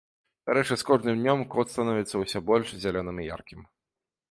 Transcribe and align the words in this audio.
Дарэчы, 0.49 0.77
з 0.81 0.87
кожным 0.87 1.19
днём 1.21 1.43
кот 1.57 1.67
становіцца 1.75 2.15
ўсё 2.23 2.43
больш 2.49 2.67
зялёным 2.87 3.17
і 3.25 3.29
яркім. 3.35 3.61